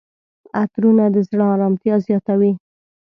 عطرونه 0.61 1.05
د 1.15 1.17
زړه 1.29 1.45
آرامتیا 1.55 1.95
زیاتوي. 2.07 2.51